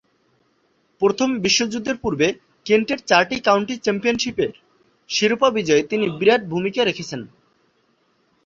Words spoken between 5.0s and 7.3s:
শিরোপা বিজয়ে তিনি বিরাট ভূমিকা রেখেছেন।